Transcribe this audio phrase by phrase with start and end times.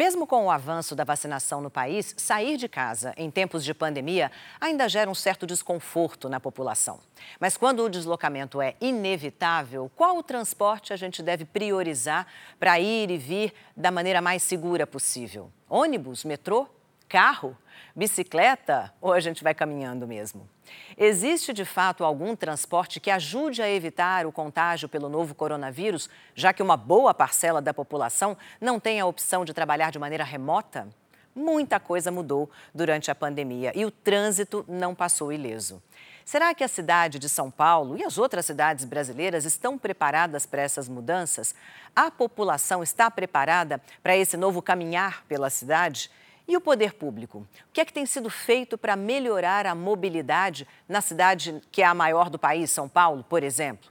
[0.00, 4.32] Mesmo com o avanço da vacinação no país, sair de casa em tempos de pandemia
[4.58, 7.00] ainda gera um certo desconforto na população.
[7.38, 12.26] Mas quando o deslocamento é inevitável, qual o transporte a gente deve priorizar
[12.58, 15.52] para ir e vir da maneira mais segura possível?
[15.68, 16.66] Ônibus, metrô,
[17.06, 17.54] carro,
[17.94, 20.48] bicicleta ou a gente vai caminhando mesmo?
[20.96, 26.52] Existe de fato algum transporte que ajude a evitar o contágio pelo novo coronavírus, já
[26.52, 30.88] que uma boa parcela da população não tem a opção de trabalhar de maneira remota?
[31.34, 35.80] Muita coisa mudou durante a pandemia e o trânsito não passou ileso.
[36.24, 40.62] Será que a cidade de São Paulo e as outras cidades brasileiras estão preparadas para
[40.62, 41.54] essas mudanças?
[41.94, 46.10] A população está preparada para esse novo caminhar pela cidade?
[46.50, 47.46] E o poder público?
[47.68, 51.84] O que é que tem sido feito para melhorar a mobilidade na cidade que é
[51.84, 53.88] a maior do país, São Paulo, por exemplo?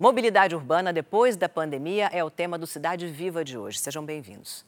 [0.00, 3.78] Mobilidade urbana depois da pandemia é o tema do Cidade Viva de hoje.
[3.78, 4.64] Sejam bem-vindos.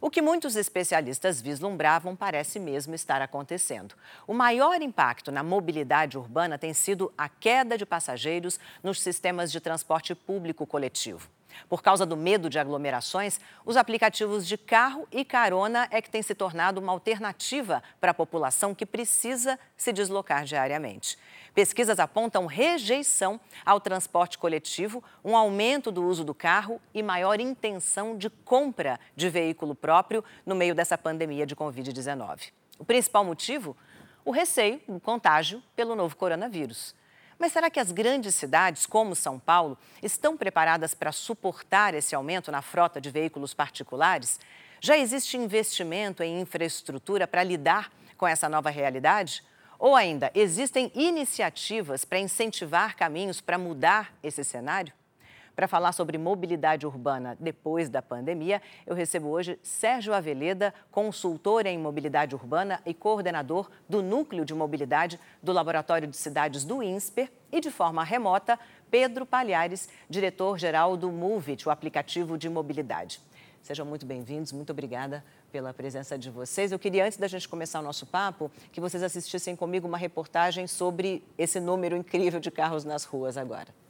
[0.00, 3.96] O que muitos especialistas vislumbravam parece mesmo estar acontecendo.
[4.28, 9.58] O maior impacto na mobilidade urbana tem sido a queda de passageiros nos sistemas de
[9.58, 11.28] transporte público coletivo.
[11.68, 16.22] Por causa do medo de aglomerações, os aplicativos de carro e carona é que têm
[16.22, 21.18] se tornado uma alternativa para a população que precisa se deslocar diariamente.
[21.54, 28.16] Pesquisas apontam rejeição ao transporte coletivo, um aumento do uso do carro e maior intenção
[28.16, 32.52] de compra de veículo próprio no meio dessa pandemia de Covid-19.
[32.78, 33.76] O principal motivo?
[34.24, 36.94] O receio do contágio pelo novo coronavírus.
[37.38, 42.50] Mas será que as grandes cidades, como São Paulo, estão preparadas para suportar esse aumento
[42.50, 44.40] na frota de veículos particulares?
[44.80, 49.44] Já existe investimento em infraestrutura para lidar com essa nova realidade?
[49.78, 54.92] Ou ainda, existem iniciativas para incentivar caminhos para mudar esse cenário?
[55.56, 61.78] Para falar sobre mobilidade urbana depois da pandemia, eu recebo hoje Sérgio Aveleda, consultor em
[61.78, 67.58] mobilidade urbana e coordenador do Núcleo de Mobilidade do Laboratório de Cidades do INSPER, e
[67.58, 68.58] de forma remota,
[68.90, 73.18] Pedro Palhares, diretor-geral do Movit, o aplicativo de mobilidade.
[73.62, 76.70] Sejam muito bem-vindos, muito obrigada pela presença de vocês.
[76.70, 80.66] Eu queria, antes da gente começar o nosso papo, que vocês assistissem comigo uma reportagem
[80.66, 83.85] sobre esse número incrível de carros nas ruas agora.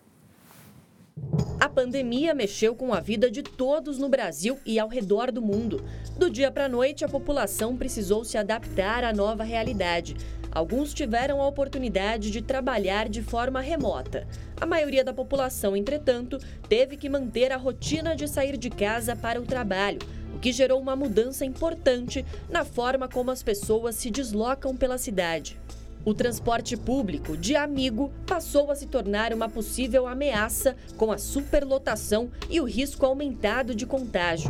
[1.59, 5.83] A pandemia mexeu com a vida de todos no Brasil e ao redor do mundo.
[6.17, 10.17] Do dia para a noite, a população precisou se adaptar à nova realidade.
[10.51, 14.29] Alguns tiveram a oportunidade de trabalhar de forma remota.
[14.61, 16.39] A maioria da população, entretanto,
[16.69, 19.99] teve que manter a rotina de sair de casa para o trabalho,
[20.35, 25.59] o que gerou uma mudança importante na forma como as pessoas se deslocam pela cidade.
[26.07, 32.31] O transporte público de amigo passou a se tornar uma possível ameaça com a superlotação
[32.49, 34.49] e o risco aumentado de contágio.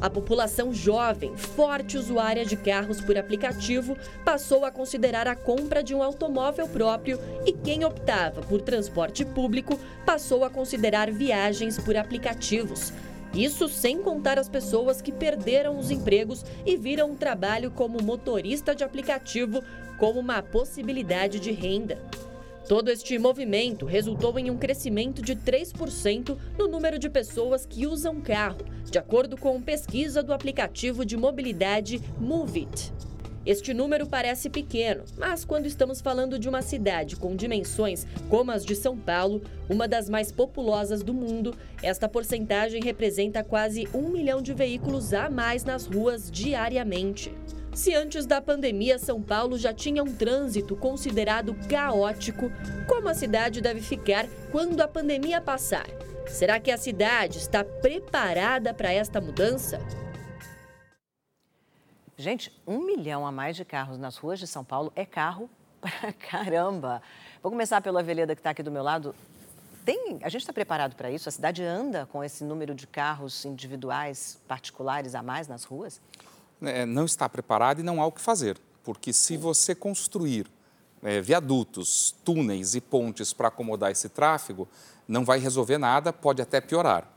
[0.00, 5.96] A população jovem, forte usuária de carros por aplicativo, passou a considerar a compra de
[5.96, 9.76] um automóvel próprio e quem optava por transporte público
[10.06, 12.92] passou a considerar viagens por aplicativos.
[13.34, 18.76] Isso sem contar as pessoas que perderam os empregos e viram o trabalho como motorista
[18.76, 19.60] de aplicativo
[19.98, 21.98] como uma possibilidade de renda.
[22.68, 28.22] Todo este movimento resultou em um crescimento de 3% no número de pessoas que usam
[28.22, 32.90] carro, de acordo com pesquisa do aplicativo de mobilidade Moveit.
[33.46, 38.64] Este número parece pequeno, mas quando estamos falando de uma cidade com dimensões como as
[38.64, 44.40] de São Paulo, uma das mais populosas do mundo, esta porcentagem representa quase um milhão
[44.40, 47.30] de veículos a mais nas ruas diariamente.
[47.74, 52.48] Se antes da pandemia São Paulo já tinha um trânsito considerado caótico,
[52.88, 55.86] como a cidade deve ficar quando a pandemia passar?
[56.28, 59.80] Será que a cidade está preparada para esta mudança?
[62.16, 65.50] Gente, um milhão a mais de carros nas ruas de São Paulo é carro
[65.82, 67.02] pra caramba.
[67.42, 69.12] Vou começar pela Aveleda que está aqui do meu lado.
[69.84, 71.28] Tem, a gente está preparado para isso?
[71.28, 76.00] A cidade anda com esse número de carros individuais, particulares a mais nas ruas?
[76.62, 80.46] É, não está preparado e não há o que fazer, porque se você construir
[81.02, 84.66] é, viadutos, túneis e pontes para acomodar esse tráfego,
[85.06, 87.10] não vai resolver nada, pode até piorar.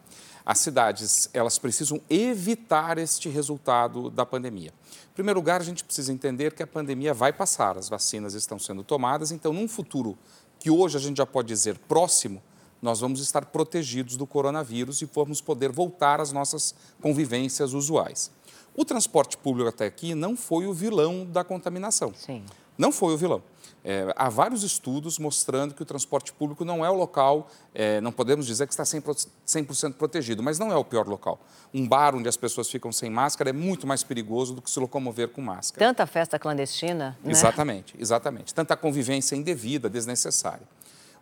[0.45, 4.73] As cidades, elas precisam evitar este resultado da pandemia.
[5.11, 8.57] Em primeiro lugar, a gente precisa entender que a pandemia vai passar, as vacinas estão
[8.57, 10.17] sendo tomadas, então, num futuro
[10.59, 12.41] que hoje a gente já pode dizer próximo,
[12.81, 18.31] nós vamos estar protegidos do coronavírus e vamos poder voltar às nossas convivências usuais.
[18.77, 22.13] O transporte público até aqui não foi o vilão da contaminação.
[22.15, 22.43] Sim.
[22.77, 23.41] não foi o vilão.
[23.83, 28.11] É, há vários estudos mostrando que o transporte público não é o local, é, não
[28.11, 31.39] podemos dizer que está 100%, 100 protegido, mas não é o pior local.
[31.73, 34.79] Um bar onde as pessoas ficam sem máscara é muito mais perigoso do que se
[34.79, 35.83] locomover com máscara.
[35.83, 37.31] Tanta festa clandestina, né?
[37.31, 38.53] Exatamente, exatamente.
[38.53, 40.67] Tanta convivência indevida, desnecessária.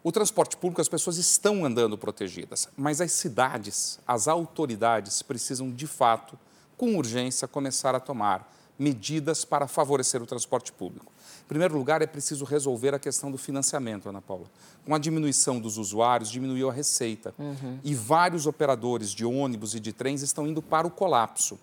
[0.04, 5.88] O transporte público, as pessoas estão andando protegidas, mas as cidades, as autoridades precisam, de
[5.88, 6.38] fato,
[6.78, 11.12] com urgência, começar a tomar medidas para favorecer o transporte público.
[11.46, 14.46] Em primeiro lugar, é preciso resolver a questão do financiamento, Ana Paula.
[14.86, 17.34] Com a diminuição dos usuários, diminuiu a receita.
[17.38, 17.80] Uhum.
[17.84, 21.58] E vários operadores de ônibus e de trens estão indo para o colapso.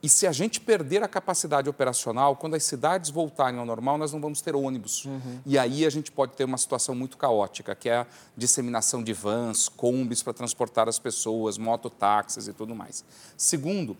[0.00, 4.12] E se a gente perder a capacidade operacional, quando as cidades voltarem ao normal, nós
[4.12, 5.04] não vamos ter ônibus.
[5.04, 5.40] Uhum.
[5.44, 8.06] E aí a gente pode ter uma situação muito caótica, que é a
[8.36, 13.04] disseminação de vans, combis para transportar as pessoas, mototáxis e tudo mais.
[13.36, 13.96] Segundo,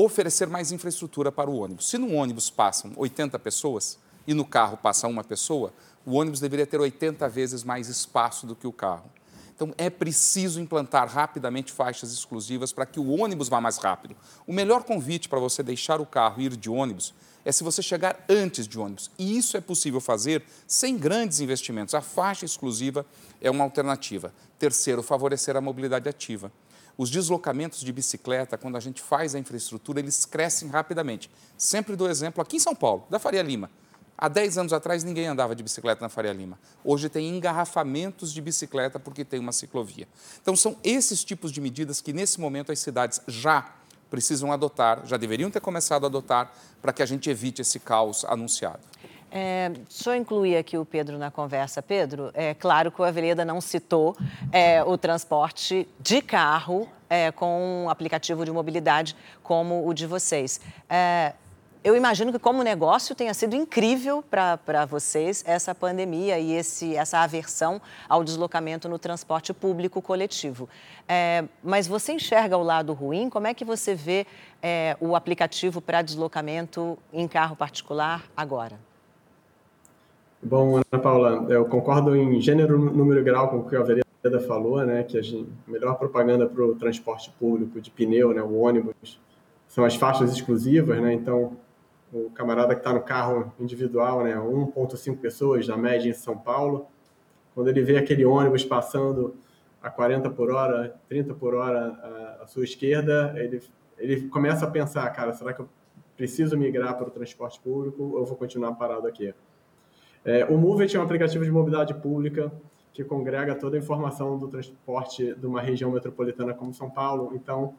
[0.00, 1.88] oferecer mais infraestrutura para o ônibus.
[1.88, 3.98] Se no ônibus passam 80 pessoas
[4.28, 5.74] e no carro passa uma pessoa,
[6.06, 9.10] o ônibus deveria ter 80 vezes mais espaço do que o carro.
[9.56, 14.14] Então, é preciso implantar rapidamente faixas exclusivas para que o ônibus vá mais rápido.
[14.46, 17.12] O melhor convite para você deixar o carro e ir de ônibus
[17.44, 19.10] é se você chegar antes de ônibus.
[19.18, 21.92] E isso é possível fazer sem grandes investimentos.
[21.92, 23.04] A faixa exclusiva
[23.40, 24.32] é uma alternativa.
[24.60, 26.52] Terceiro, favorecer a mobilidade ativa.
[26.98, 31.30] Os deslocamentos de bicicleta, quando a gente faz a infraestrutura, eles crescem rapidamente.
[31.56, 33.70] Sempre dou exemplo aqui em São Paulo, da Faria Lima.
[34.20, 36.58] Há 10 anos atrás, ninguém andava de bicicleta na Faria Lima.
[36.82, 40.08] Hoje tem engarrafamentos de bicicleta porque tem uma ciclovia.
[40.42, 43.76] Então, são esses tipos de medidas que, nesse momento, as cidades já
[44.10, 46.52] precisam adotar, já deveriam ter começado a adotar,
[46.82, 48.80] para que a gente evite esse caos anunciado.
[49.30, 51.82] É, deixa eu incluir aqui o Pedro na conversa.
[51.82, 54.16] Pedro, é claro que o Aveleda não citou
[54.50, 60.60] é, o transporte de carro é, com um aplicativo de mobilidade como o de vocês.
[60.88, 61.34] É,
[61.84, 67.18] eu imagino que, como negócio, tenha sido incrível para vocês essa pandemia e esse, essa
[67.18, 70.68] aversão ao deslocamento no transporte público coletivo.
[71.06, 73.30] É, mas você enxerga o lado ruim?
[73.30, 74.26] Como é que você vê
[74.60, 78.87] é, o aplicativo para deslocamento em carro particular agora?
[80.40, 84.40] Bom, Ana Paula, eu concordo em gênero, número e grau com o que a Vereda
[84.46, 88.54] falou, né, que a gente, melhor propaganda para o transporte público de pneu, né, o
[88.60, 89.20] ônibus,
[89.66, 91.56] são as faixas exclusivas, né, então
[92.12, 96.86] o camarada que está no carro individual, né, 1,5 pessoas na média em São Paulo,
[97.52, 99.34] quando ele vê aquele ônibus passando
[99.82, 103.60] a 40 por hora, 30 por hora à, sua esquerda, ele,
[103.98, 105.68] ele começa a pensar, cara, será que eu
[106.16, 109.34] preciso migrar para o transporte público ou eu vou continuar parado aqui?
[110.28, 112.52] É, o Moveit é um aplicativo de mobilidade pública
[112.92, 117.32] que congrega toda a informação do transporte de uma região metropolitana como São Paulo.
[117.34, 117.72] Então,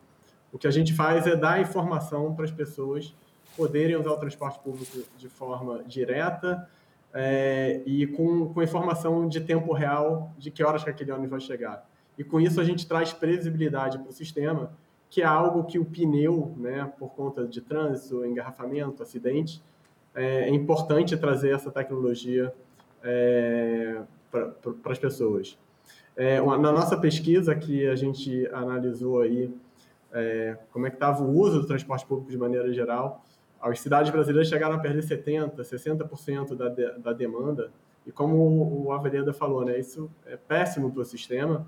[0.51, 3.13] o que a gente faz é dar informação para as pessoas
[3.55, 6.67] poderem usar o transporte público de forma direta
[7.13, 11.41] é, e com, com informação de tempo real de que horas que aquele ônibus vai
[11.41, 11.87] chegar.
[12.17, 14.71] E com isso a gente traz previsibilidade para o sistema,
[15.07, 19.61] que é algo que o pneu, né, por conta de trânsito, engarrafamento, acidente,
[20.15, 22.53] é, é importante trazer essa tecnologia
[23.03, 24.01] é,
[24.31, 25.57] para as pessoas.
[26.15, 29.53] É, na nossa pesquisa que a gente analisou aí
[30.11, 33.23] é, como é que estava o uso do transporte público de maneira geral,
[33.61, 37.71] as cidades brasileiras chegaram a perder 70%, 60% da, de, da demanda.
[38.05, 41.67] E como o Aveleda falou, né, isso é péssimo para o sistema,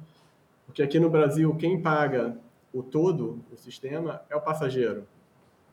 [0.65, 2.38] porque aqui no Brasil, quem paga
[2.74, 5.05] o todo, o sistema, é o passageiro,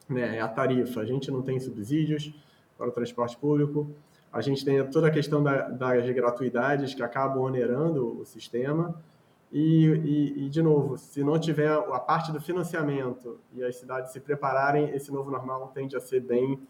[0.08, 1.00] né, é a tarifa.
[1.00, 2.34] A gente não tem subsídios
[2.78, 3.90] para o transporte público,
[4.32, 8.94] a gente tem toda a questão da, das gratuidades que acabam onerando o sistema,
[9.50, 14.12] e, e, e, de novo, se não tiver a parte do financiamento e as cidades
[14.12, 16.60] se prepararem, esse novo normal tende a ser bem,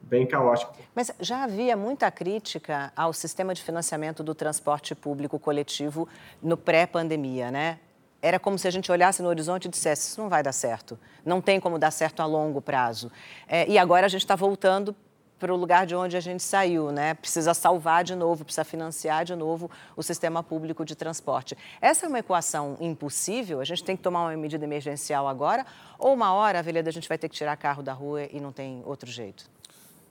[0.00, 0.74] bem caótico.
[0.92, 6.08] Mas já havia muita crítica ao sistema de financiamento do transporte público coletivo
[6.42, 7.78] no pré-pandemia, né?
[8.20, 10.98] Era como se a gente olhasse no horizonte e dissesse: isso não vai dar certo,
[11.24, 13.12] não tem como dar certo a longo prazo.
[13.46, 14.96] É, e agora a gente está voltando
[15.38, 17.14] para o lugar de onde a gente saiu, né?
[17.14, 21.56] Precisa salvar de novo, precisa financiar de novo o sistema público de transporte.
[21.80, 23.60] Essa é uma equação impossível.
[23.60, 25.66] A gente tem que tomar uma medida emergencial agora,
[25.98, 28.52] ou uma hora, Aveleda, a gente vai ter que tirar carro da rua e não
[28.52, 29.48] tem outro jeito.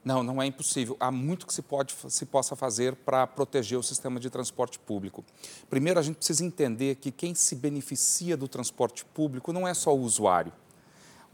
[0.04, 0.96] Não, não é impossível.
[1.00, 5.24] Há muito que se, pode, se possa fazer para proteger o sistema de transporte público.
[5.68, 9.92] Primeiro, a gente precisa entender que quem se beneficia do transporte público não é só
[9.92, 10.52] o usuário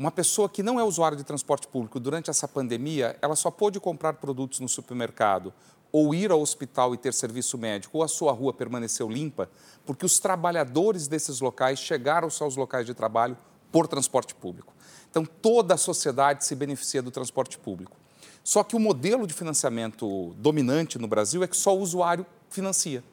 [0.03, 3.79] uma pessoa que não é usuária de transporte público durante essa pandemia, ela só pôde
[3.79, 5.55] comprar produtos no supermercado
[5.93, 9.49] ou ir ao hospital e ter serviço médico, ou a sua rua permaneceu limpa,
[9.87, 13.37] porque os trabalhadores desses locais chegaram aos locais de trabalho
[13.71, 14.75] por transporte público.
[15.09, 17.97] Então, toda a sociedade se beneficia do transporte público.
[18.43, 23.05] Só que o modelo de financiamento dominante no Brasil é que só o usuário financia.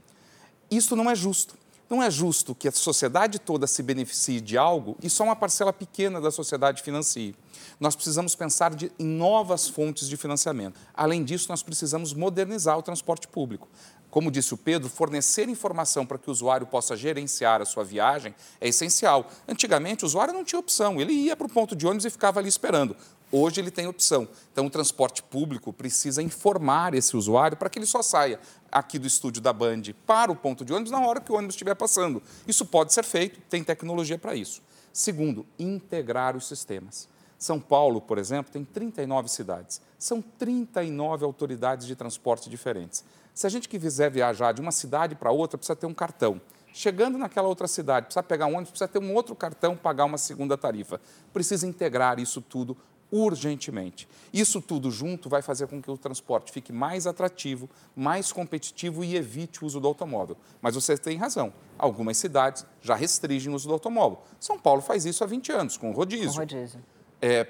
[0.72, 1.54] Isso não é justo.
[1.90, 5.74] Não é justo que a sociedade toda se beneficie de algo e só uma parcela
[5.74, 7.36] pequena da sociedade financie.
[7.80, 10.80] Nós precisamos pensar de, em novas fontes de financiamento.
[10.94, 13.68] Além disso, nós precisamos modernizar o transporte público.
[14.12, 18.36] Como disse o Pedro, fornecer informação para que o usuário possa gerenciar a sua viagem
[18.62, 19.28] é essencial.
[19.48, 22.40] Antigamente, o usuário não tinha opção, ele ia para o ponto de ônibus e ficava
[22.40, 22.96] ali esperando.
[23.32, 24.28] Hoje ele tem opção.
[24.52, 28.40] Então, o transporte público precisa informar esse usuário para que ele só saia
[28.72, 31.54] aqui do estúdio da Band para o ponto de ônibus na hora que o ônibus
[31.54, 32.24] estiver passando.
[32.48, 34.62] Isso pode ser feito, tem tecnologia para isso.
[34.92, 37.08] Segundo, integrar os sistemas.
[37.38, 39.80] São Paulo, por exemplo, tem 39 cidades.
[39.98, 43.04] São 39 autoridades de transporte diferentes.
[43.34, 46.42] Se a gente quiser viajar de uma cidade para outra, precisa ter um cartão.
[46.74, 50.18] Chegando naquela outra cidade, precisa pegar um ônibus, precisa ter um outro cartão, pagar uma
[50.18, 51.00] segunda tarifa.
[51.32, 52.76] Precisa integrar isso tudo
[53.12, 54.08] urgentemente.
[54.34, 59.16] Isso tudo junto vai fazer com que o transporte fique mais atrativo, mais competitivo e
[59.16, 60.38] evite o uso do automóvel.
[60.62, 64.22] Mas você tem razão, algumas cidades já restringem o uso do automóvel.
[64.40, 66.34] São Paulo faz isso há 20 anos, com o rodízio.
[66.34, 66.80] Com rodízio.
[67.22, 67.48] É,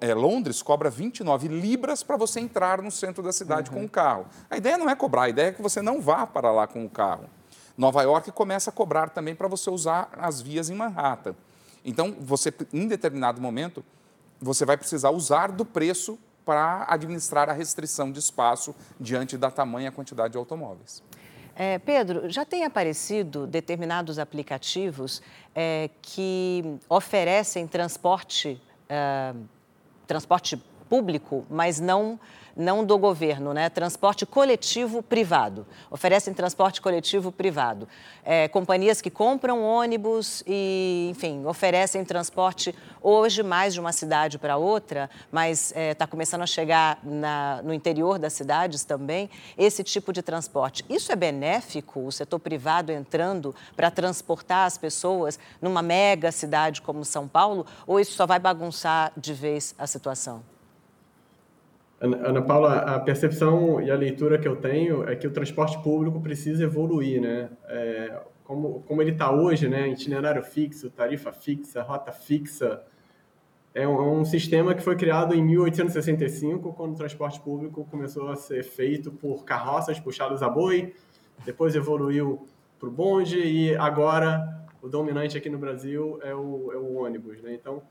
[0.00, 3.78] é, Londres cobra 29 libras para você entrar no centro da cidade uhum.
[3.78, 4.26] com o carro.
[4.48, 6.84] A ideia não é cobrar, a ideia é que você não vá para lá com
[6.84, 7.24] o carro.
[7.76, 11.34] Nova York começa a cobrar também para você usar as vias em Manhattan.
[11.84, 13.84] Então, você, em determinado momento,
[14.40, 19.92] você vai precisar usar do preço para administrar a restrição de espaço diante da tamanha
[19.92, 21.02] quantidade de automóveis.
[21.54, 25.20] É, Pedro, já tem aparecido determinados aplicativos
[25.54, 29.34] é, que oferecem transporte, é,
[30.06, 32.18] transporte público, mas não
[32.58, 33.70] não do governo, né?
[33.70, 35.64] Transporte coletivo privado.
[35.88, 37.88] Oferecem transporte coletivo privado.
[38.24, 44.56] É, companhias que compram ônibus e, enfim, oferecem transporte hoje mais de uma cidade para
[44.56, 49.84] outra, mas está é, tá começando a chegar na, no interior das cidades também, esse
[49.84, 50.84] tipo de transporte.
[50.88, 57.04] Isso é benéfico, o setor privado entrando para transportar as pessoas numa mega cidade como
[57.04, 60.57] São Paulo, ou isso só vai bagunçar de vez a situação?
[62.00, 66.20] Ana Paula, a percepção e a leitura que eu tenho é que o transporte público
[66.20, 67.50] precisa evoluir, né?
[67.66, 69.88] É, como, como ele está hoje, né?
[69.88, 72.82] Itinerário fixo, tarifa fixa, rota fixa,
[73.74, 78.28] é um, é um, sistema que foi criado em 1865, quando o transporte público começou
[78.30, 80.94] a ser feito por carroças puxadas a boi,
[81.44, 82.46] depois evoluiu
[82.78, 87.42] para o bonde e agora o dominante aqui no Brasil é o, é o ônibus,
[87.42, 87.54] né?
[87.54, 87.82] Então,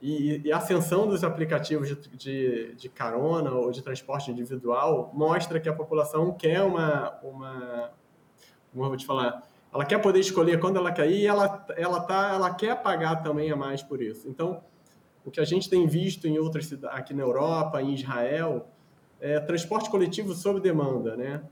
[0.00, 5.60] e, e, a ascensão dos aplicativos de, de, de, carona ou de transporte individual mostra
[5.60, 7.90] que a população quer uma, uma
[8.72, 9.42] como eu vou te falar,
[9.72, 13.16] ela quer poder escolher quando ela quer ir e ela, ela, tá, ela quer pagar
[13.16, 14.28] também a mais por isso.
[14.28, 14.62] Então,
[15.24, 18.68] o que a gente tem visto em outras cidades, aqui na Europa, em Israel,
[19.20, 21.42] é transporte coletivo sob demanda, né?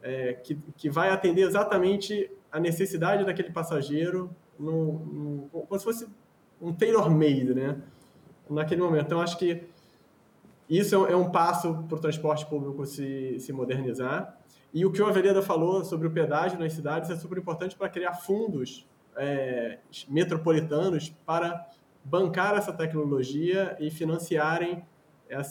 [0.00, 6.08] É, que, que vai atender exatamente a necessidade daquele passageiro, no, no, como se fosse
[6.60, 7.80] um tailor-made, né?
[8.48, 9.06] Naquele momento.
[9.06, 9.62] Então, acho que
[10.68, 14.38] isso é um passo para o transporte público se, se modernizar.
[14.72, 17.88] E o que o Aveleda falou sobre o pedágio nas cidades é super importante para
[17.88, 18.86] criar fundos
[19.16, 19.78] é,
[20.08, 21.66] metropolitanos para
[22.04, 24.84] bancar essa tecnologia e financiarem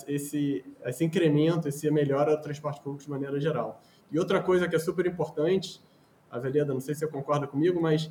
[0.08, 3.82] esse, esse incremento, esse melhora do transporte público de maneira geral.
[4.12, 5.82] E outra coisa que é super importante,
[6.32, 8.10] Aveleda, não sei se você concorda comigo, mas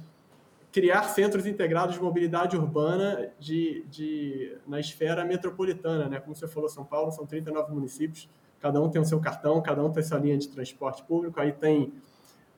[0.76, 6.06] criar centros integrados de mobilidade urbana de, de, na esfera metropolitana.
[6.06, 6.21] Né?
[6.21, 8.28] Como você falou, São Paulo são 39 municípios,
[8.61, 11.50] cada um tem o seu cartão, cada um tem sua linha de transporte público, aí
[11.50, 11.95] tem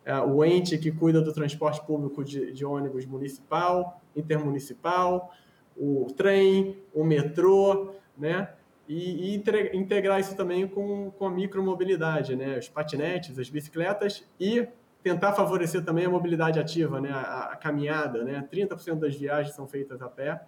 [0.04, 5.32] é, o ente que cuida do transporte público de, de ônibus municipal, intermunicipal,
[5.76, 8.50] o trem, o metrô, né?
[8.88, 9.42] E, e,
[9.74, 12.58] integrar isso também com, com a micromobilidade, né?
[12.58, 14.66] Os patinetes, as bicicletas e
[15.02, 17.10] tentar favorecer também a mobilidade ativa, né?
[17.10, 18.24] a, a caminhada.
[18.24, 18.46] Né?
[18.52, 20.42] 30% das viagens são feitas a pé.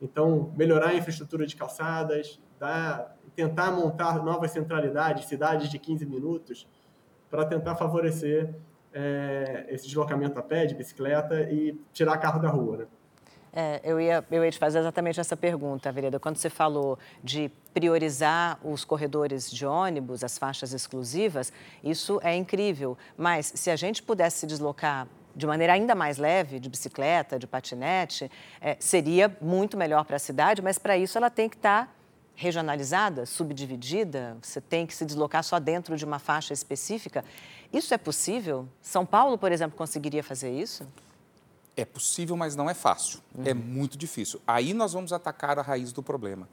[0.00, 6.68] Então, melhorar a infraestrutura de calçadas, dar, tentar montar novas centralidades, cidades de 15 minutos,
[7.30, 8.54] para tentar favorecer
[8.92, 12.78] é, esse deslocamento a pé, de bicicleta e tirar carro da rua.
[12.78, 12.86] Né?
[13.54, 16.18] É, eu, ia, eu ia te fazer exatamente essa pergunta, Vereda.
[16.18, 21.52] Quando você falou de priorizar os corredores de ônibus, as faixas exclusivas,
[21.84, 22.96] isso é incrível.
[23.16, 25.06] Mas se a gente pudesse se deslocar
[25.36, 28.30] de maneira ainda mais leve, de bicicleta, de patinete,
[28.60, 31.92] é, seria muito melhor para a cidade, mas para isso ela tem que estar tá
[32.34, 37.24] regionalizada, subdividida, você tem que se deslocar só dentro de uma faixa específica.
[37.70, 38.66] Isso é possível?
[38.80, 40.86] São Paulo, por exemplo, conseguiria fazer isso?
[41.76, 43.20] É possível, mas não é fácil.
[43.34, 43.46] É uhum.
[43.46, 44.40] É muito difícil.
[44.46, 46.48] Aí nós vamos atacar a raiz do problema.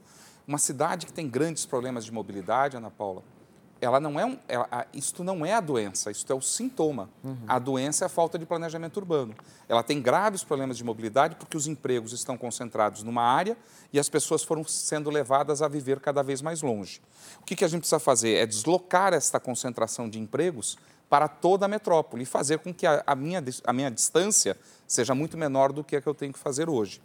[0.46, 3.22] Uma cidade que tem grandes problemas de mobilidade, Ana Paula,
[3.80, 7.08] ela não é um, ela, isto não é a doença, isto é o sintoma.
[7.24, 7.36] Uhum.
[7.48, 9.34] A doença é a falta de planejamento urbano.
[9.68, 13.56] Ela tem graves problemas de mobilidade porque os empregos estão concentrados numa área
[13.92, 17.00] e as pessoas foram sendo levadas a viver cada vez mais longe.
[17.40, 20.76] O que, que a gente precisa fazer é deslocar esta concentração de empregos
[21.10, 25.12] para toda a metrópole e fazer com que a, a, minha, a minha distância seja
[25.12, 27.02] muito menor do que a que eu tenho que fazer hoje.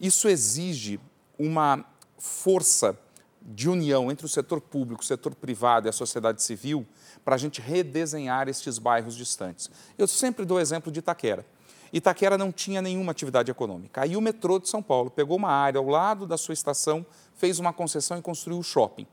[0.00, 1.00] Isso exige
[1.36, 1.84] uma
[2.16, 2.96] força
[3.42, 6.86] de união entre o setor público, o setor privado e a sociedade civil
[7.24, 9.68] para a gente redesenhar estes bairros distantes.
[9.98, 11.44] Eu sempre dou exemplo de Itaquera.
[11.92, 14.02] Itaquera não tinha nenhuma atividade econômica.
[14.02, 17.58] Aí o metrô de São Paulo pegou uma área ao lado da sua estação, fez
[17.58, 19.06] uma concessão e construiu o shopping.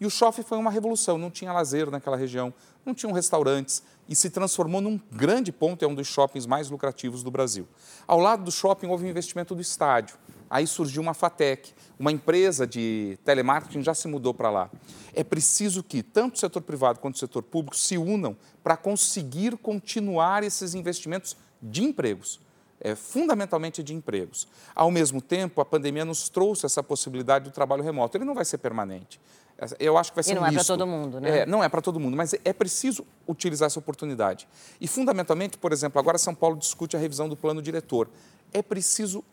[0.00, 2.52] E o shopping foi uma revolução, não tinha lazer naquela região,
[2.84, 7.22] não tinham restaurantes e se transformou num grande ponto, é um dos shoppings mais lucrativos
[7.22, 7.66] do Brasil.
[8.06, 10.16] Ao lado do shopping houve um investimento do estádio.
[10.50, 14.70] Aí surgiu uma FATEC, uma empresa de telemarketing já se mudou para lá.
[15.14, 19.56] É preciso que tanto o setor privado quanto o setor público se unam para conseguir
[19.56, 22.40] continuar esses investimentos de empregos.
[22.80, 24.46] É, fundamentalmente de empregos.
[24.74, 28.16] Ao mesmo tempo, a pandemia nos trouxe essa possibilidade do trabalho remoto.
[28.16, 29.18] Ele não vai ser permanente.
[29.78, 31.38] Eu acho que vai ser e não um é para todo mundo, né?
[31.38, 34.48] É, não é para todo mundo, mas é preciso utilizar essa oportunidade.
[34.80, 38.08] E, fundamentalmente, por exemplo, agora São Paulo discute a revisão do plano diretor.
[38.52, 39.24] É preciso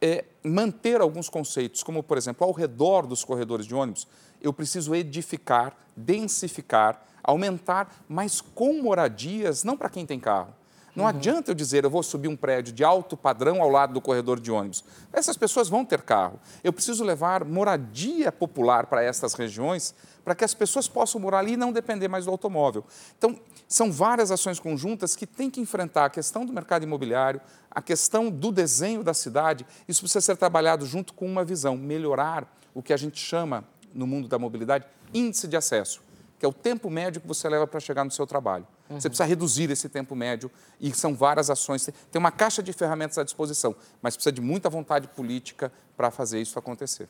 [0.00, 4.06] é, manter alguns conceitos, como, por exemplo, ao redor dos corredores de ônibus,
[4.40, 10.54] eu preciso edificar, densificar, aumentar, mas com moradias, não para quem tem carro.
[10.94, 11.10] Não uhum.
[11.10, 14.38] adianta eu dizer, eu vou subir um prédio de alto padrão ao lado do corredor
[14.38, 14.84] de ônibus.
[15.12, 16.38] Essas pessoas vão ter carro.
[16.62, 21.52] Eu preciso levar moradia popular para essas regiões para que as pessoas possam morar ali
[21.52, 22.84] e não depender mais do automóvel.
[23.18, 27.82] Então, são várias ações conjuntas que têm que enfrentar a questão do mercado imobiliário, a
[27.82, 29.66] questão do desenho da cidade.
[29.86, 34.06] Isso precisa ser trabalhado junto com uma visão, melhorar o que a gente chama, no
[34.06, 36.02] mundo da mobilidade, índice de acesso
[36.44, 38.66] que é o tempo médio que você leva para chegar no seu trabalho.
[38.88, 39.00] Uhum.
[39.00, 41.88] Você precisa reduzir esse tempo médio e são várias ações.
[42.10, 46.40] Tem uma caixa de ferramentas à disposição, mas precisa de muita vontade política para fazer
[46.40, 47.08] isso acontecer.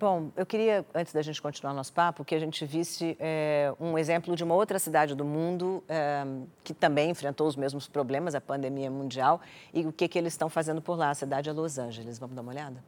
[0.00, 3.98] Bom, eu queria, antes da gente continuar nosso papo, que a gente visse é, um
[3.98, 6.24] exemplo de uma outra cidade do mundo é,
[6.62, 9.40] que também enfrentou os mesmos problemas, a pandemia mundial,
[9.74, 11.10] e o que, que eles estão fazendo por lá.
[11.10, 12.16] A cidade é Los Angeles.
[12.16, 12.80] Vamos dar uma olhada?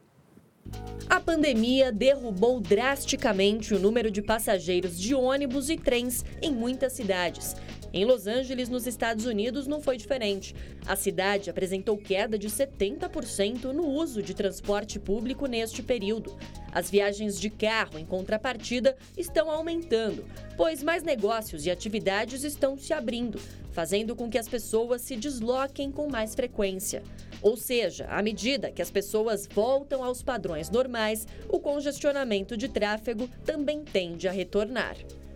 [1.09, 7.55] A pandemia derrubou drasticamente o número de passageiros de ônibus e trens em muitas cidades.
[7.93, 10.55] Em Los Angeles, nos Estados Unidos, não foi diferente.
[10.85, 16.37] A cidade apresentou queda de 70% no uso de transporte público neste período.
[16.71, 20.23] As viagens de carro, em contrapartida, estão aumentando,
[20.55, 23.37] pois mais negócios e atividades estão se abrindo,
[23.73, 27.03] fazendo com que as pessoas se desloquem com mais frequência.
[27.41, 33.27] Ou seja, à medida que as pessoas voltam aos padrões normais, o congestionamento de tráfego
[33.43, 34.95] também tende a retornar.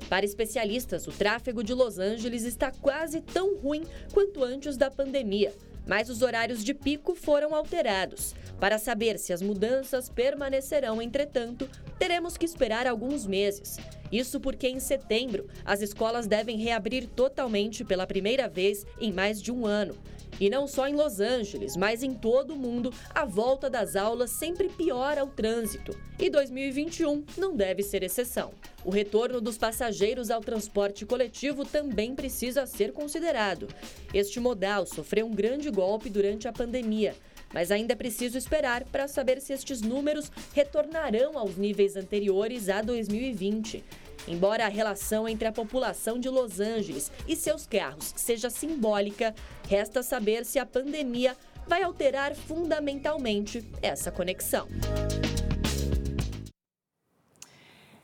[0.09, 5.51] Para especialistas, o tráfego de Los Angeles está quase tão ruim quanto antes da pandemia,
[5.87, 8.35] mas os horários de pico foram alterados.
[8.59, 13.77] Para saber se as mudanças permanecerão, entretanto, teremos que esperar alguns meses.
[14.11, 19.51] Isso porque em setembro as escolas devem reabrir totalmente pela primeira vez em mais de
[19.51, 19.95] um ano.
[20.39, 24.31] E não só em Los Angeles, mas em todo o mundo, a volta das aulas
[24.31, 25.97] sempre piora o trânsito.
[26.19, 28.51] E 2021 não deve ser exceção.
[28.83, 33.67] O retorno dos passageiros ao transporte coletivo também precisa ser considerado.
[34.13, 37.15] Este modal sofreu um grande golpe durante a pandemia
[37.55, 42.81] mas ainda é preciso esperar para saber se estes números retornarão aos níveis anteriores a
[42.81, 43.81] 2020.
[44.27, 49.35] Embora a relação entre a população de Los Angeles e seus carros seja simbólica,
[49.69, 51.35] resta saber se a pandemia
[51.67, 54.67] vai alterar fundamentalmente essa conexão.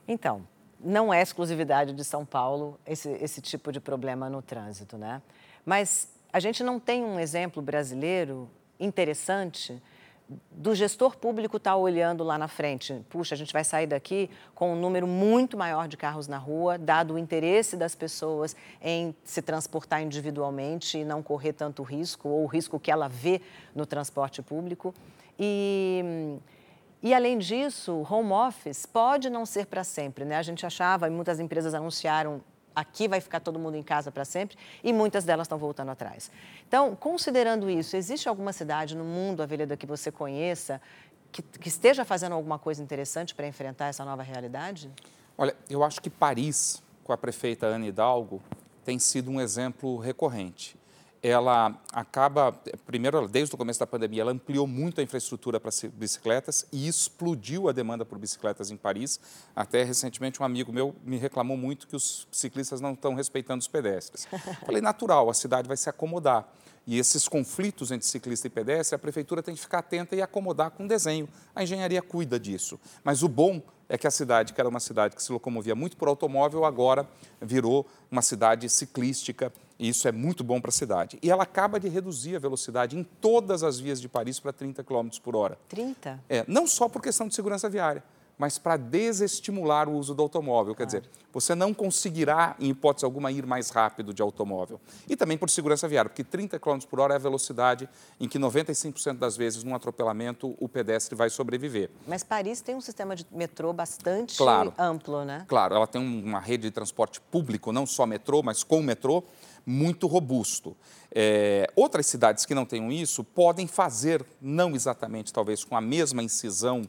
[0.07, 0.45] Então,
[0.79, 5.21] não é exclusividade de São Paulo esse, esse tipo de problema no trânsito, né?
[5.65, 9.81] Mas a gente não tem um exemplo brasileiro interessante
[10.51, 14.29] do gestor público estar tá olhando lá na frente, puxa, a gente vai sair daqui
[14.53, 19.15] com um número muito maior de carros na rua, dado o interesse das pessoas em
[19.23, 23.41] se transportar individualmente e não correr tanto risco, ou o risco que ela vê
[23.75, 24.93] no transporte público.
[25.39, 26.37] E,
[27.01, 30.35] e além disso, home office pode não ser para sempre, né?
[30.35, 32.41] A gente achava, e muitas empresas anunciaram
[32.75, 36.31] aqui vai ficar todo mundo em casa para sempre e muitas delas estão voltando atrás.
[36.67, 40.81] Então, considerando isso, existe alguma cidade no mundo, Aveleda, que você conheça,
[41.31, 44.89] que, que esteja fazendo alguma coisa interessante para enfrentar essa nova realidade?
[45.37, 48.41] Olha, eu acho que Paris, com a prefeita Ana Hidalgo,
[48.83, 50.75] tem sido um exemplo recorrente.
[51.23, 52.51] Ela acaba,
[52.85, 57.69] primeiro, desde o começo da pandemia, ela ampliou muito a infraestrutura para bicicletas e explodiu
[57.69, 59.19] a demanda por bicicletas em Paris.
[59.55, 63.67] Até recentemente um amigo meu me reclamou muito que os ciclistas não estão respeitando os
[63.67, 64.27] pedestres.
[64.65, 66.51] Falei, natural, a cidade vai se acomodar.
[66.87, 70.71] E esses conflitos entre ciclista e pedestre, a prefeitura tem que ficar atenta e acomodar
[70.71, 71.29] com desenho.
[71.55, 72.79] A engenharia cuida disso.
[73.03, 75.97] Mas o bom é que a cidade, que era uma cidade que se locomovia muito
[75.97, 77.05] por automóvel, agora
[77.41, 81.19] virou uma cidade ciclística e isso é muito bom para a cidade.
[81.21, 84.81] E ela acaba de reduzir a velocidade em todas as vias de Paris para 30
[84.85, 85.57] km por hora.
[85.67, 86.23] 30?
[86.29, 88.01] É, não só por questão de segurança viária,
[88.41, 90.73] mas para desestimular o uso do automóvel.
[90.73, 94.81] Quer dizer, você não conseguirá, em hipótese alguma, ir mais rápido de automóvel.
[95.07, 97.87] E também por segurança viária, porque 30 km por hora é a velocidade
[98.19, 101.91] em que 95% das vezes, num atropelamento, o pedestre vai sobreviver.
[102.07, 105.45] Mas Paris tem um sistema de metrô bastante claro, amplo, né?
[105.47, 109.23] Claro, ela tem uma rede de transporte público, não só metrô, mas com metrô,
[109.63, 110.75] muito robusto.
[111.13, 116.23] É, outras cidades que não tenham isso podem fazer, não exatamente talvez com a mesma
[116.23, 116.81] incisão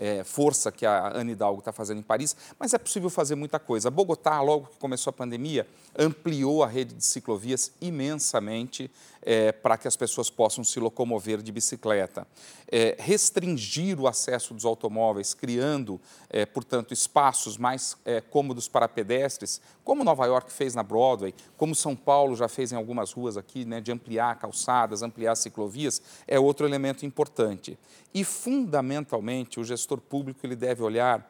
[0.00, 3.58] é, força que a Ana Hidalgo está fazendo em Paris, mas é possível fazer muita
[3.58, 3.90] coisa.
[3.90, 9.86] Bogotá, logo que começou a pandemia, ampliou a rede de ciclovias imensamente é, para que
[9.86, 12.26] as pessoas possam se locomover de bicicleta.
[12.72, 19.60] É, restringir o acesso dos automóveis, criando, é, portanto, espaços mais é, cômodos para pedestres,
[19.82, 23.64] como Nova York fez na Broadway, como São Paulo já fez em algumas ruas aqui,
[23.64, 27.76] né, de ampliar calçadas, ampliar ciclovias, é outro elemento importante.
[28.14, 31.28] E, fundamentalmente, o gestor público ele deve olhar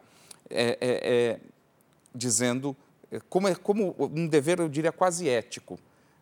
[0.49, 1.39] é, é,
[2.13, 2.75] dizendo
[3.29, 5.79] como, é, como um dever, eu diria, quase ético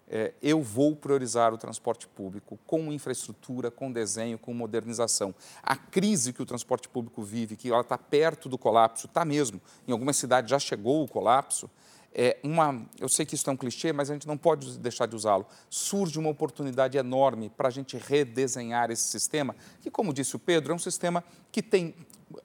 [0.09, 5.33] é, eu vou priorizar o transporte público com infraestrutura, com desenho, com modernização.
[5.61, 9.61] A crise que o transporte público vive, que ela está perto do colapso, está mesmo,
[9.87, 11.69] em algumas cidades já chegou o colapso,
[12.11, 15.05] é uma, eu sei que isso é um clichê, mas a gente não pode deixar
[15.05, 15.45] de usá-lo.
[15.69, 20.73] Surge uma oportunidade enorme para a gente redesenhar esse sistema, que, como disse o Pedro,
[20.73, 21.93] é um sistema que tem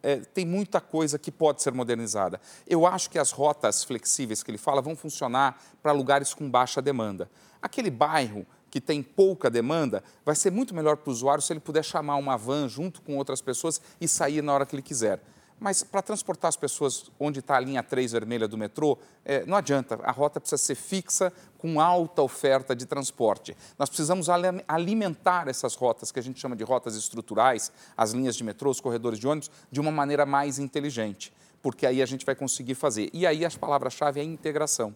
[0.02, 2.40] é, tem muita coisa que pode ser modernizada.
[2.66, 6.80] Eu acho que as rotas flexíveis que ele fala vão funcionar para lugares com baixa
[6.80, 7.30] demanda.
[7.64, 11.60] Aquele bairro que tem pouca demanda, vai ser muito melhor para o usuário se ele
[11.60, 15.22] puder chamar uma van junto com outras pessoas e sair na hora que ele quiser.
[15.58, 19.56] Mas para transportar as pessoas onde está a linha 3 vermelha do metrô, é, não
[19.56, 19.98] adianta.
[20.02, 23.56] A rota precisa ser fixa, com alta oferta de transporte.
[23.78, 24.28] Nós precisamos
[24.68, 28.80] alimentar essas rotas, que a gente chama de rotas estruturais, as linhas de metrô, os
[28.80, 33.08] corredores de ônibus, de uma maneira mais inteligente, porque aí a gente vai conseguir fazer.
[33.14, 34.94] E aí as palavras-chave é integração.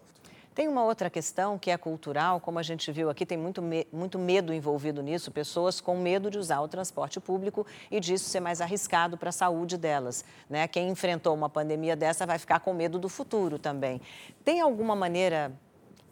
[0.58, 3.86] Tem uma outra questão que é cultural, como a gente viu aqui, tem muito, me
[3.92, 8.40] muito medo envolvido nisso, pessoas com medo de usar o transporte público e disso ser
[8.40, 10.24] mais arriscado para a saúde delas.
[10.50, 10.66] Né?
[10.66, 14.00] Quem enfrentou uma pandemia dessa vai ficar com medo do futuro também.
[14.44, 15.52] Tem alguma maneira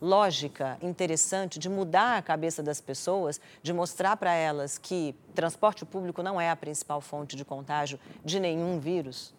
[0.00, 6.22] lógica, interessante de mudar a cabeça das pessoas, de mostrar para elas que transporte público
[6.22, 9.34] não é a principal fonte de contágio de nenhum vírus?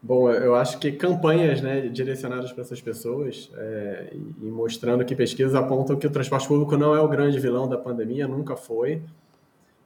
[0.00, 5.56] Bom, eu acho que campanhas né, direcionadas para essas pessoas é, e, mostrando que pesquisas
[5.56, 9.02] apontam que o transporte público não é o grande vilão da pandemia, nunca foi.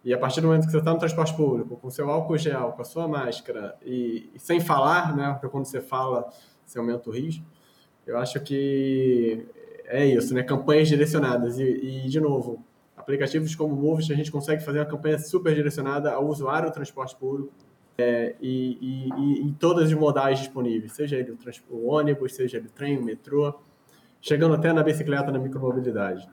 [0.05, 2.72] E a partir do momento que você está no transporte público, com seu álcool gel,
[2.72, 6.29] com a sua máscara e, e sem falar, né, porque quando você fala,
[6.66, 7.44] você aumenta o risco,
[8.07, 9.46] eu acho que
[9.87, 11.59] é isso, né, campanhas direcionadas.
[11.59, 12.62] E, e de novo,
[12.94, 16.75] aplicativos como o Movit, a gente consegue fazer uma campanha super direcionada ao usuário do
[16.75, 17.51] transporte público,
[17.98, 21.38] é, e, e, e, todas as modais disponíveis, seja ele o,
[21.70, 23.55] o, ônibus, seja ele o trem, o metrô,
[24.20, 26.28] chegando até na bicicleta, na micromobilidade.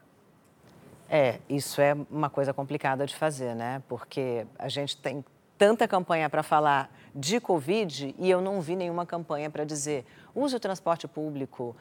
[1.10, 3.82] É, isso é uma coisa complicada de fazer, né?
[3.88, 5.24] Porque a gente tem
[5.58, 10.56] tanta campanha para falar de Covid e eu não vi nenhuma campanha para dizer use
[10.56, 11.76] o transporte público.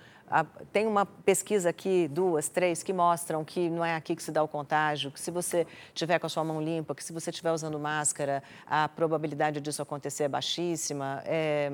[0.73, 4.43] Tem uma pesquisa aqui, duas, três, que mostram que não é aqui que se dá
[4.43, 7.53] o contágio, que se você tiver com a sua mão limpa, que se você estiver
[7.53, 11.23] usando máscara, a probabilidade disso acontecer é baixíssima.
[11.25, 11.73] É,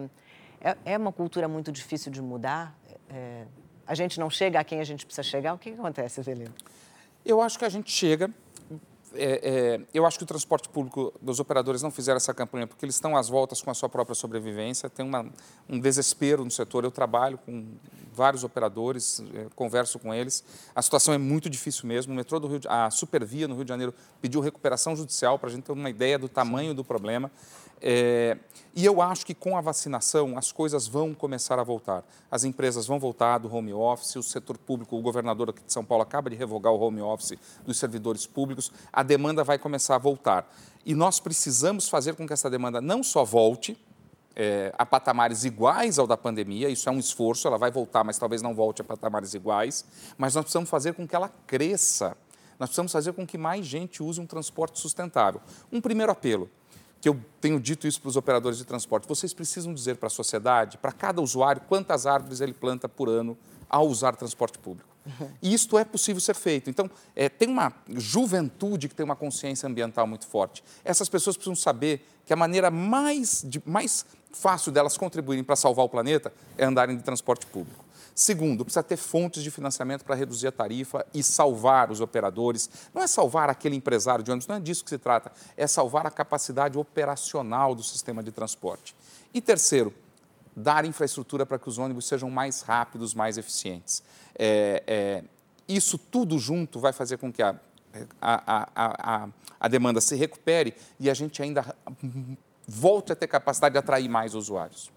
[0.60, 2.76] é, é uma cultura muito difícil de mudar.
[3.10, 3.44] É,
[3.86, 5.54] a gente não chega a quem a gente precisa chegar.
[5.54, 6.54] O que, que acontece, Evelino?
[7.24, 8.30] Eu acho que a gente chega
[9.16, 12.84] é, é, eu acho que o transporte público dos operadores não fizeram essa campanha porque
[12.84, 15.26] eles estão às voltas com a sua própria sobrevivência, tem uma,
[15.68, 16.84] um desespero no setor.
[16.84, 17.66] Eu trabalho com
[18.14, 20.44] vários operadores, é, converso com eles.
[20.74, 22.12] A situação é muito difícil mesmo.
[22.12, 25.53] O metrô do Rio, a Supervia no Rio de Janeiro pediu recuperação judicial para a
[25.53, 27.31] gente ter uma ideia do tamanho do problema.
[27.87, 28.38] É,
[28.74, 32.03] e eu acho que com a vacinação as coisas vão começar a voltar.
[32.31, 35.85] As empresas vão voltar do home office, o setor público, o governador aqui de São
[35.85, 39.98] Paulo acaba de revogar o home office dos servidores públicos, a demanda vai começar a
[39.98, 40.50] voltar.
[40.85, 43.77] E nós precisamos fazer com que essa demanda não só volte,
[44.36, 48.18] é, a patamares iguais ao da pandemia, isso é um esforço, ela vai voltar, mas
[48.18, 49.84] talvez não volte a patamares iguais,
[50.18, 52.16] mas nós precisamos fazer com que ela cresça,
[52.58, 55.40] nós precisamos fazer com que mais gente use um transporte sustentável.
[55.72, 56.48] Um primeiro apelo,
[57.00, 60.10] que eu tenho dito isso para os operadores de transporte, vocês precisam dizer para a
[60.10, 63.36] sociedade, para cada usuário, quantas árvores ele planta por ano
[63.68, 64.93] ao usar transporte público.
[65.42, 66.70] E isto é possível ser feito.
[66.70, 70.64] Então, é, tem uma juventude que tem uma consciência ambiental muito forte.
[70.84, 75.84] Essas pessoas precisam saber que a maneira mais, de, mais fácil delas contribuírem para salvar
[75.84, 77.84] o planeta é andarem de transporte público.
[78.14, 82.70] Segundo, precisa ter fontes de financiamento para reduzir a tarifa e salvar os operadores.
[82.94, 86.06] Não é salvar aquele empresário de ônibus, não é disso que se trata, é salvar
[86.06, 88.94] a capacidade operacional do sistema de transporte.
[89.32, 89.92] E terceiro,
[90.56, 94.02] dar infraestrutura para que os ônibus sejam mais rápidos, mais eficientes.
[94.38, 95.24] É, é,
[95.68, 97.56] isso tudo junto vai fazer com que a,
[98.20, 101.74] a, a, a, demanda se recupere e a gente ainda
[102.66, 104.90] volte a ter capacidade de atrair mais usuários.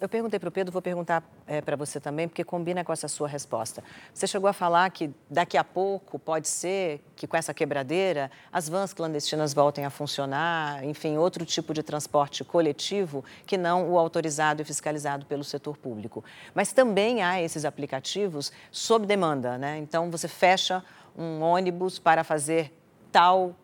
[0.00, 3.08] Eu perguntei para o Pedro, vou perguntar é, para você também, porque combina com essa
[3.08, 3.82] sua resposta.
[4.12, 8.68] Você chegou a falar que daqui a pouco pode ser que com essa quebradeira as
[8.68, 14.60] vans clandestinas voltem a funcionar, enfim, outro tipo de transporte coletivo que não o autorizado
[14.60, 16.22] e fiscalizado pelo setor público.
[16.54, 19.78] Mas também há esses aplicativos sob demanda, né?
[19.78, 20.84] Então você fecha
[21.16, 22.70] um ônibus para fazer
[23.10, 23.56] tal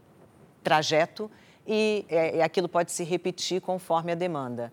[0.65, 1.31] trajeto
[1.67, 4.73] e é, aquilo pode se repetir conforme a demanda.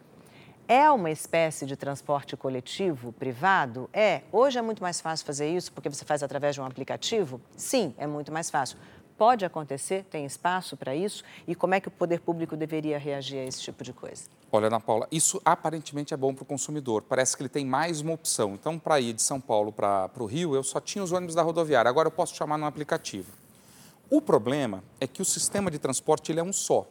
[0.67, 3.87] É uma espécie de transporte coletivo privado?
[3.93, 4.23] É.
[4.31, 7.39] Hoje é muito mais fácil fazer isso porque você faz através de um aplicativo?
[7.55, 8.75] Sim, é muito mais fácil.
[9.15, 10.05] Pode acontecer?
[10.05, 11.23] Tem espaço para isso?
[11.47, 14.23] E como é que o poder público deveria reagir a esse tipo de coisa?
[14.51, 17.03] Olha, Ana Paula, isso aparentemente é bom para o consumidor.
[17.03, 18.55] Parece que ele tem mais uma opção.
[18.55, 21.43] Então, para ir de São Paulo para o Rio, eu só tinha os ônibus da
[21.43, 21.89] rodoviária.
[21.89, 23.31] Agora eu posso chamar no aplicativo.
[24.09, 26.87] O problema é que o sistema de transporte ele é um só.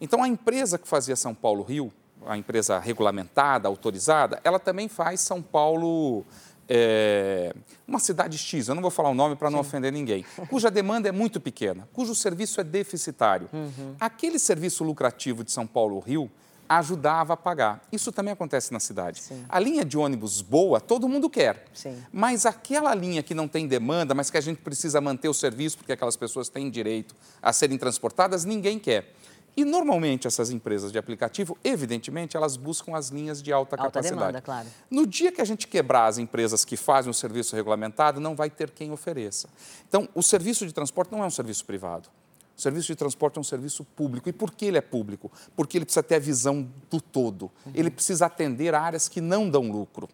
[0.00, 1.92] Então, a empresa que fazia São Paulo-Rio
[2.26, 6.24] a empresa regulamentada, autorizada, ela também faz São Paulo
[6.68, 7.54] é,
[7.86, 11.08] uma cidade X, eu não vou falar o nome para não ofender ninguém, cuja demanda
[11.08, 13.48] é muito pequena, cujo serviço é deficitário.
[13.52, 13.94] Uhum.
[14.00, 16.30] Aquele serviço lucrativo de São Paulo-Rio
[16.68, 17.82] ajudava a pagar.
[17.92, 19.20] Isso também acontece na cidade.
[19.20, 19.44] Sim.
[19.48, 21.66] A linha de ônibus boa, todo mundo quer.
[21.74, 22.02] Sim.
[22.10, 25.76] Mas aquela linha que não tem demanda, mas que a gente precisa manter o serviço
[25.76, 29.12] porque aquelas pessoas têm direito a serem transportadas, ninguém quer.
[29.56, 34.20] E normalmente essas empresas de aplicativo, evidentemente, elas buscam as linhas de alta, alta capacidade.
[34.20, 34.68] Demanda, claro.
[34.90, 38.50] No dia que a gente quebrar as empresas que fazem o serviço regulamentado, não vai
[38.50, 39.48] ter quem ofereça.
[39.88, 42.08] Então, o serviço de transporte não é um serviço privado.
[42.56, 44.28] O serviço de transporte é um serviço público.
[44.28, 45.30] E por que ele é público?
[45.56, 47.50] Porque ele precisa ter a visão do todo.
[47.66, 47.72] Uhum.
[47.74, 50.08] Ele precisa atender áreas que não dão lucro.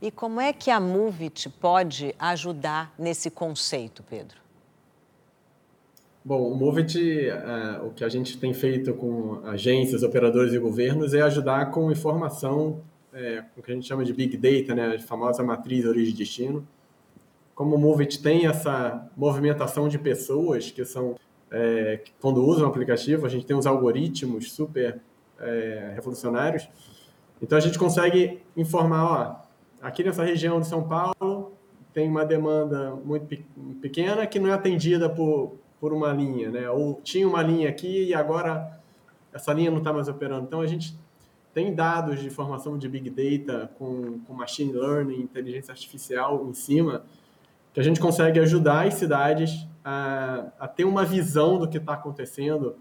[0.00, 4.41] E como é que a Movit pode ajudar nesse conceito, Pedro?
[6.24, 11.14] Bom, o Movit, uh, o que a gente tem feito com agências, operadores e governos
[11.14, 12.80] é ajudar com informação,
[13.12, 16.64] é, o que a gente chama de Big Data, né, a famosa matriz origem-destino.
[17.56, 21.16] Como o Movit tem essa movimentação de pessoas que são,
[21.50, 25.00] é, que quando usam o aplicativo, a gente tem uns algoritmos super
[25.40, 26.68] é, revolucionários,
[27.42, 29.04] então a gente consegue informar,
[29.82, 31.52] ó, aqui nessa região de São Paulo
[31.92, 33.26] tem uma demanda muito
[33.80, 36.70] pequena que não é atendida por por uma linha, né?
[36.70, 38.78] Ou tinha uma linha aqui e agora
[39.32, 40.46] essa linha não está mais operando.
[40.46, 40.96] Então a gente
[41.52, 47.04] tem dados de formação de big data com, com machine learning, inteligência artificial em cima,
[47.74, 51.94] que a gente consegue ajudar as cidades a, a ter uma visão do que está
[51.94, 52.76] acontecendo,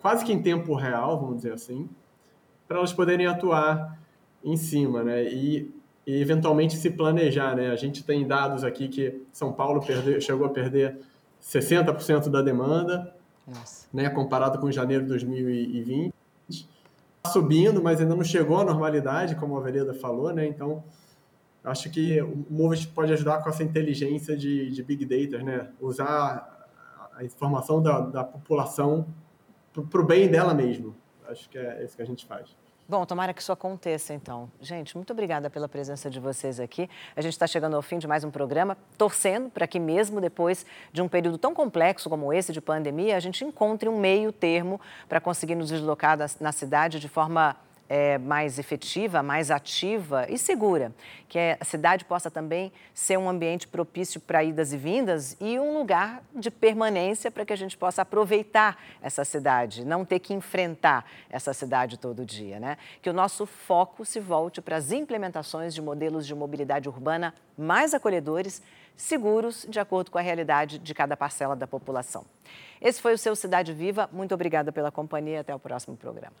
[0.00, 1.86] quase que em tempo real, vamos dizer assim,
[2.66, 3.98] para elas poderem atuar
[4.42, 5.24] em cima, né?
[5.24, 5.70] E,
[6.06, 7.68] e eventualmente se planejar, né?
[7.68, 10.98] A gente tem dados aqui que São Paulo perdeu, chegou a perder
[11.42, 13.14] 60% da demanda,
[13.46, 13.88] Nossa.
[13.92, 16.14] né, comparado com janeiro de 2020.
[16.48, 20.46] Está subindo, mas ainda não chegou à normalidade, como a Vereda falou, né?
[20.46, 20.84] Então,
[21.64, 25.70] acho que o Movit pode ajudar com essa inteligência de, de Big Data, né?
[25.80, 26.68] Usar
[27.14, 29.06] a informação da, da população
[29.72, 30.94] para o bem dela mesmo.
[31.28, 32.56] Acho que é isso que a gente faz.
[32.88, 34.48] Bom, tomara que isso aconteça, então.
[34.60, 36.88] Gente, muito obrigada pela presença de vocês aqui.
[37.16, 40.64] A gente está chegando ao fim de mais um programa, torcendo para que, mesmo depois
[40.92, 44.80] de um período tão complexo como esse de pandemia, a gente encontre um meio termo
[45.08, 47.56] para conseguir nos deslocar na cidade de forma
[47.88, 50.92] é, mais efetiva, mais ativa e segura,
[51.28, 55.78] que a cidade possa também ser um ambiente propício para idas e vindas e um
[55.78, 61.04] lugar de permanência para que a gente possa aproveitar essa cidade, não ter que enfrentar
[61.30, 62.76] essa cidade todo dia, né?
[63.00, 67.94] Que o nosso foco se volte para as implementações de modelos de mobilidade urbana mais
[67.94, 68.62] acolhedores,
[68.96, 72.24] seguros, de acordo com a realidade de cada parcela da população.
[72.80, 74.08] Esse foi o seu Cidade Viva.
[74.12, 75.40] Muito obrigada pela companhia.
[75.40, 76.36] Até o próximo programa.